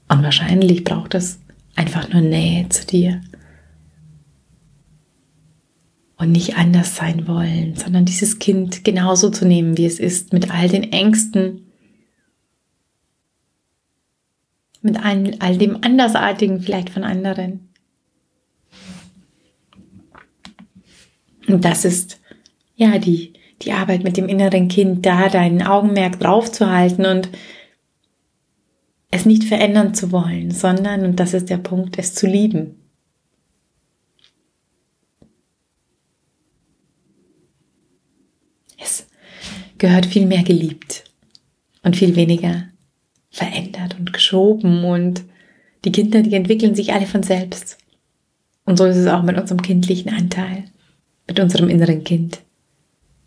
Und 0.09 0.21
wahrscheinlich 0.21 0.83
braucht 0.83 1.15
es 1.15 1.39
einfach 1.75 2.07
nur 2.13 2.21
Nähe 2.21 2.69
zu 2.69 2.85
dir 2.85 3.19
und 6.23 6.31
nicht 6.31 6.57
anders 6.57 6.95
sein 6.95 7.27
wollen, 7.27 7.75
sondern 7.75 8.05
dieses 8.05 8.39
Kind 8.39 8.85
genauso 8.85 9.29
zu 9.29 9.45
nehmen, 9.45 9.77
wie 9.77 9.85
es 9.85 9.99
ist, 9.99 10.31
mit 10.31 10.49
all 10.49 10.69
den 10.69 10.91
Ängsten, 10.93 11.67
mit 14.81 14.97
all, 15.03 15.57
dem 15.57 15.83
Andersartigen 15.83 16.61
vielleicht 16.61 16.89
von 16.89 17.03
anderen. 17.03 17.69
Und 21.47 21.65
das 21.65 21.83
ist 21.83 22.21
ja 22.75 22.99
die, 22.99 23.33
die 23.61 23.73
Arbeit 23.73 24.05
mit 24.05 24.15
dem 24.15 24.29
inneren 24.29 24.69
Kind, 24.69 25.05
da 25.05 25.27
dein 25.27 25.61
Augenmerk 25.61 26.21
drauf 26.21 26.49
zu 26.49 26.69
halten 26.69 27.05
und 27.05 27.29
es 29.11 29.25
nicht 29.25 29.43
verändern 29.43 29.93
zu 29.93 30.13
wollen, 30.13 30.51
sondern, 30.51 31.03
und 31.05 31.19
das 31.19 31.33
ist 31.33 31.49
der 31.49 31.57
Punkt, 31.57 31.99
es 31.99 32.15
zu 32.15 32.27
lieben. 32.27 32.82
Gehört 39.83 40.05
viel 40.05 40.25
mehr 40.25 40.43
geliebt 40.43 41.03
und 41.81 41.97
viel 41.97 42.15
weniger 42.15 42.69
verändert 43.29 43.99
und 43.99 44.13
geschoben 44.13 44.85
und 44.85 45.25
die 45.83 45.91
Kinder, 45.91 46.21
die 46.21 46.35
entwickeln 46.35 46.73
sich 46.73 46.93
alle 46.93 47.05
von 47.05 47.21
selbst. 47.21 47.77
Und 48.63 48.77
so 48.77 48.85
ist 48.85 48.95
es 48.95 49.07
auch 49.07 49.23
mit 49.23 49.37
unserem 49.37 49.61
kindlichen 49.61 50.13
Anteil, 50.13 50.63
mit 51.27 51.37
unserem 51.37 51.67
inneren 51.67 52.05
Kind. 52.05 52.39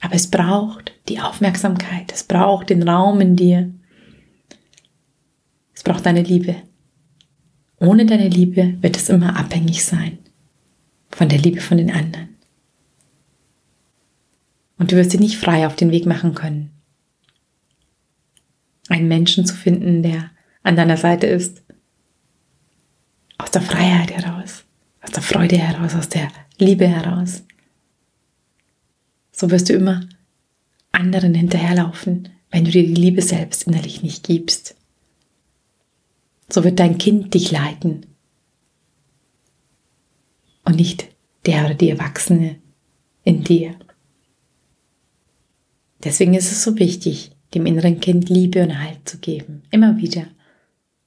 Aber 0.00 0.14
es 0.14 0.30
braucht 0.30 0.94
die 1.10 1.20
Aufmerksamkeit, 1.20 2.10
es 2.10 2.24
braucht 2.24 2.70
den 2.70 2.88
Raum 2.88 3.20
in 3.20 3.36
dir. 3.36 3.70
Es 5.74 5.82
braucht 5.82 6.06
deine 6.06 6.22
Liebe. 6.22 6.56
Ohne 7.80 8.06
deine 8.06 8.28
Liebe 8.28 8.78
wird 8.80 8.96
es 8.96 9.10
immer 9.10 9.38
abhängig 9.38 9.84
sein 9.84 10.16
von 11.10 11.28
der 11.28 11.38
Liebe 11.38 11.60
von 11.60 11.76
den 11.76 11.90
anderen. 11.90 12.35
Und 14.78 14.92
du 14.92 14.96
wirst 14.96 15.12
dich 15.12 15.20
nicht 15.20 15.38
frei 15.38 15.66
auf 15.66 15.76
den 15.76 15.90
Weg 15.90 16.06
machen 16.06 16.34
können. 16.34 16.70
Einen 18.88 19.08
Menschen 19.08 19.46
zu 19.46 19.54
finden, 19.54 20.02
der 20.02 20.30
an 20.62 20.76
deiner 20.76 20.96
Seite 20.96 21.26
ist. 21.26 21.62
Aus 23.38 23.50
der 23.50 23.62
Freiheit 23.62 24.10
heraus, 24.12 24.64
aus 25.02 25.10
der 25.10 25.22
Freude 25.22 25.56
heraus, 25.56 25.94
aus 25.94 26.08
der 26.08 26.28
Liebe 26.58 26.86
heraus. 26.86 27.42
So 29.32 29.50
wirst 29.50 29.68
du 29.68 29.74
immer 29.74 30.08
anderen 30.92 31.34
hinterherlaufen, 31.34 32.30
wenn 32.50 32.64
du 32.64 32.70
dir 32.70 32.86
die 32.86 32.94
Liebe 32.94 33.22
selbst 33.22 33.64
innerlich 33.64 34.02
nicht 34.02 34.24
gibst. 34.24 34.74
So 36.48 36.64
wird 36.64 36.78
dein 36.78 36.96
Kind 36.96 37.34
dich 37.34 37.50
leiten 37.50 38.06
und 40.64 40.76
nicht 40.76 41.08
der 41.44 41.66
oder 41.66 41.74
die 41.74 41.90
Erwachsene 41.90 42.56
in 43.24 43.44
dir. 43.44 43.75
Deswegen 46.06 46.34
ist 46.34 46.52
es 46.52 46.62
so 46.62 46.78
wichtig, 46.78 47.32
dem 47.52 47.66
inneren 47.66 47.98
Kind 47.98 48.28
Liebe 48.28 48.62
und 48.62 48.80
Halt 48.80 49.08
zu 49.08 49.18
geben. 49.18 49.64
Immer 49.72 49.96
wieder. 49.96 50.20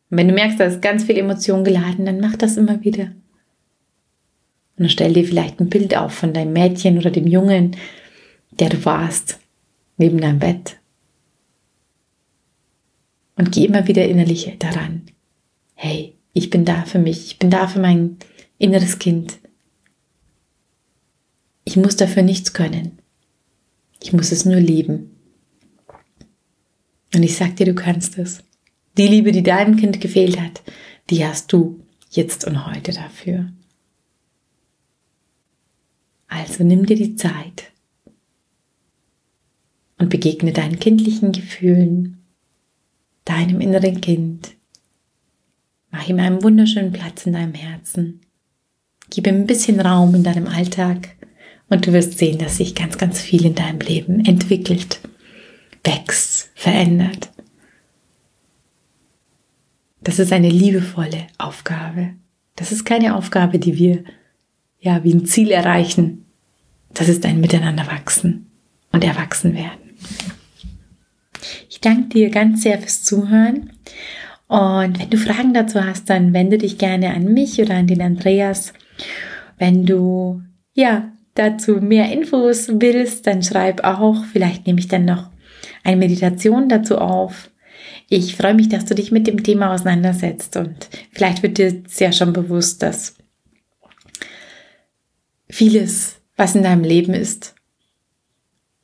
Und 0.09 0.17
wenn 0.17 0.27
du 0.27 0.33
merkst, 0.33 0.59
da 0.59 0.65
ist 0.65 0.81
ganz 0.81 1.05
viel 1.05 1.17
Emotion 1.17 1.63
geladen, 1.63 2.05
dann 2.05 2.19
mach 2.19 2.35
das 2.35 2.57
immer 2.57 2.83
wieder. 2.83 3.05
Und 3.05 3.13
dann 4.75 4.89
stell 4.89 5.13
dir 5.13 5.23
vielleicht 5.23 5.61
ein 5.61 5.69
Bild 5.69 5.95
auf 5.95 6.13
von 6.13 6.33
deinem 6.33 6.51
Mädchen 6.51 6.97
oder 6.97 7.11
dem 7.11 7.27
Jungen, 7.27 7.77
der 8.51 8.67
du 8.67 8.83
warst, 8.83 9.39
neben 9.95 10.19
deinem 10.19 10.39
Bett. 10.39 10.75
Und 13.37 13.53
geh 13.53 13.63
immer 13.63 13.87
wieder 13.87 14.05
innerlich 14.05 14.53
daran. 14.59 15.03
Hey, 15.75 16.15
ich 16.33 16.49
bin 16.49 16.65
da 16.65 16.83
für 16.83 16.99
mich, 16.99 17.27
ich 17.27 17.39
bin 17.39 17.49
da 17.49 17.67
für 17.67 17.79
mein 17.79 18.17
inneres 18.57 18.99
Kind. 18.99 19.37
Ich 21.63 21.77
muss 21.77 21.95
dafür 21.95 22.23
nichts 22.23 22.51
können. 22.51 22.98
Ich 24.01 24.13
muss 24.13 24.31
es 24.31 24.45
nur 24.45 24.59
lieben. 24.59 25.15
Und 27.13 27.23
ich 27.23 27.35
sag 27.35 27.55
dir, 27.55 27.65
du 27.65 27.75
kannst 27.75 28.17
es. 28.17 28.43
Die 28.97 29.07
Liebe, 29.07 29.31
die 29.31 29.43
deinem 29.43 29.75
Kind 29.77 29.99
gefehlt 29.99 30.39
hat, 30.39 30.61
die 31.09 31.25
hast 31.25 31.51
du 31.51 31.81
jetzt 32.09 32.45
und 32.45 32.65
heute 32.67 32.91
dafür. 32.91 33.51
Also 36.27 36.63
nimm 36.63 36.85
dir 36.85 36.95
die 36.95 37.15
Zeit 37.15 37.71
und 39.97 40.09
begegne 40.09 40.53
deinen 40.53 40.79
kindlichen 40.79 41.31
Gefühlen, 41.31 42.23
deinem 43.25 43.61
inneren 43.61 43.99
Kind. 43.99 44.55
Mach 45.91 46.07
ihm 46.07 46.19
einen 46.19 46.43
wunderschönen 46.43 46.91
Platz 46.91 47.25
in 47.25 47.33
deinem 47.33 47.55
Herzen. 47.55 48.21
Gib 49.09 49.25
ihm 49.27 49.35
ein 49.35 49.47
bisschen 49.47 49.79
Raum 49.79 50.13
in 50.13 50.23
deinem 50.23 50.47
Alltag 50.47 51.15
und 51.69 51.85
du 51.85 51.93
wirst 51.93 52.17
sehen, 52.17 52.37
dass 52.37 52.57
sich 52.57 52.75
ganz, 52.75 52.97
ganz 52.97 53.21
viel 53.21 53.45
in 53.45 53.55
deinem 53.55 53.79
Leben 53.79 54.25
entwickelt, 54.25 54.99
wächst, 55.83 56.49
verändert. 56.55 57.29
Das 60.01 60.19
ist 60.19 60.33
eine 60.33 60.49
liebevolle 60.49 61.27
Aufgabe. 61.37 62.11
Das 62.55 62.71
ist 62.71 62.85
keine 62.85 63.15
Aufgabe, 63.15 63.59
die 63.59 63.77
wir 63.77 64.03
ja 64.79 65.03
wie 65.03 65.13
ein 65.13 65.25
Ziel 65.25 65.51
erreichen. 65.51 66.25
Das 66.93 67.07
ist 67.07 67.25
ein 67.25 67.39
Miteinander 67.39 67.87
wachsen 67.87 68.49
und 68.91 69.03
erwachsen 69.03 69.53
werden. 69.53 69.79
Ich 71.69 71.79
danke 71.79 72.09
dir 72.09 72.29
ganz 72.29 72.63
sehr 72.63 72.79
fürs 72.79 73.03
Zuhören. 73.03 73.71
Und 74.47 74.99
wenn 74.99 75.09
du 75.09 75.17
Fragen 75.17 75.53
dazu 75.53 75.83
hast, 75.83 76.09
dann 76.09 76.33
wende 76.33 76.57
dich 76.57 76.79
gerne 76.79 77.13
an 77.13 77.33
mich 77.33 77.61
oder 77.61 77.75
an 77.75 77.87
den 77.87 78.01
Andreas. 78.01 78.73
Wenn 79.57 79.85
du 79.85 80.41
ja 80.73 81.11
dazu 81.39 81.77
mehr 81.77 82.11
Infos 82.11 82.69
willst, 82.71 83.25
dann 83.25 83.41
schreib 83.41 83.83
auch. 83.83 84.25
Vielleicht 84.25 84.67
nehme 84.67 84.79
ich 84.79 84.87
dann 84.87 85.05
noch 85.05 85.29
eine 85.83 85.97
Meditation 85.97 86.69
dazu 86.69 86.97
auf. 86.97 87.49
Ich 88.09 88.35
freue 88.35 88.53
mich, 88.53 88.69
dass 88.69 88.85
du 88.85 88.95
dich 88.95 89.11
mit 89.11 89.27
dem 89.27 89.43
Thema 89.43 89.73
auseinandersetzt 89.73 90.57
und 90.57 90.89
vielleicht 91.11 91.43
wird 91.43 91.57
dir 91.57 91.83
sehr 91.87 92.11
schon 92.11 92.33
bewusst, 92.33 92.83
dass 92.83 93.15
vieles, 95.47 96.19
was 96.35 96.55
in 96.55 96.63
deinem 96.63 96.83
Leben 96.83 97.13
ist, 97.13 97.55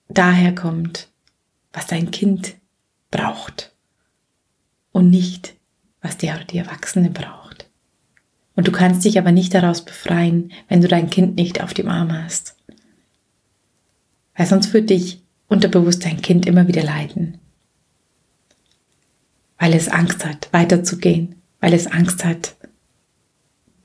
daher 0.08 0.54
kommt, 0.54 1.10
was 1.74 1.88
dein 1.88 2.12
Kind 2.12 2.56
braucht 3.12 3.74
und 4.92 5.10
nicht, 5.10 5.56
was 6.02 6.18
oder 6.18 6.44
die 6.44 6.60
Erwachsene 6.60 7.10
braucht. 7.10 7.45
Und 8.56 8.68
du 8.68 8.72
kannst 8.72 9.04
dich 9.04 9.18
aber 9.20 9.32
nicht 9.32 9.54
daraus 9.54 9.84
befreien, 9.84 10.52
wenn 10.70 10.82
du 10.82 10.88
dein 10.88 11.10
Kind 11.10 11.36
nicht 11.36 11.62
auf 11.62 11.74
dem 11.74 11.90
Arm 11.90 12.12
hast. 12.14 12.56
Weil 14.36 14.48
sonst 14.48 14.74
wird 14.74 14.90
dich 14.90 15.22
unterbewusst 15.48 16.06
dein 16.06 16.22
Kind 16.22 16.46
immer 16.46 16.68
wieder 16.68 16.84
leiden. 16.84 17.38
Weil 19.60 19.74
es 19.74 19.88
Angst 19.88 20.26
hat, 20.26 20.50
weiterzugehen, 20.52 21.36
weil 21.60 21.74
es 21.74 21.88
Angst 21.88 22.24
hat, 22.26 22.56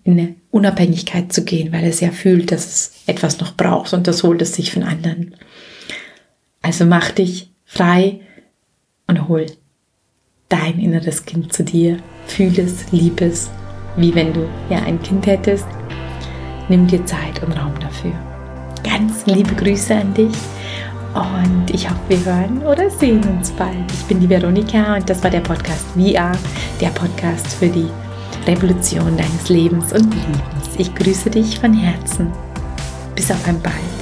in 0.02 0.18
eine 0.18 0.34
Unabhängigkeit 0.50 1.32
zu 1.32 1.44
gehen, 1.44 1.72
weil 1.72 1.84
es 1.84 2.00
ja 2.00 2.10
fühlt, 2.10 2.52
dass 2.52 2.66
es 2.66 2.92
etwas 3.06 3.38
noch 3.40 3.56
braucht 3.56 3.92
und 3.92 4.06
das 4.06 4.22
holt 4.22 4.42
es 4.42 4.54
sich 4.54 4.72
von 4.72 4.82
anderen. 4.82 5.36
Also 6.62 6.84
mach 6.86 7.10
dich 7.10 7.50
frei 7.64 8.20
und 9.06 9.28
hol 9.28 9.46
dein 10.48 10.80
inneres 10.80 11.24
Kind 11.24 11.52
zu 11.52 11.64
dir. 11.64 12.02
Fühl 12.26 12.58
es, 12.58 12.90
lieb 12.92 13.20
es 13.20 13.50
wie 14.00 14.14
wenn 14.14 14.32
du 14.32 14.48
ja 14.68 14.78
ein 14.78 15.00
Kind 15.02 15.26
hättest. 15.26 15.66
Nimm 16.68 16.86
dir 16.86 17.04
Zeit 17.04 17.42
und 17.44 17.52
Raum 17.52 17.74
dafür. 17.80 18.12
Ganz 18.82 19.26
liebe 19.26 19.54
Grüße 19.54 19.94
an 19.94 20.14
dich 20.14 20.36
und 21.14 21.70
ich 21.72 21.88
hoffe, 21.90 22.00
wir 22.08 22.24
hören 22.24 22.62
oder 22.62 22.88
sehen 22.88 23.22
uns 23.24 23.50
bald. 23.50 23.92
Ich 23.92 24.04
bin 24.04 24.20
die 24.20 24.28
Veronika 24.28 24.94
und 24.94 25.10
das 25.10 25.22
war 25.22 25.30
der 25.30 25.40
Podcast 25.40 25.84
VR, 25.94 26.32
der 26.80 26.90
Podcast 26.90 27.48
für 27.48 27.68
die 27.68 27.88
Revolution 28.46 29.16
deines 29.16 29.48
Lebens 29.48 29.92
und 29.92 30.14
Lebens. 30.14 30.42
Ich 30.78 30.94
grüße 30.94 31.30
dich 31.30 31.58
von 31.58 31.74
Herzen. 31.74 32.32
Bis 33.16 33.30
auf 33.30 33.46
ein 33.46 33.60
bald. 33.60 33.99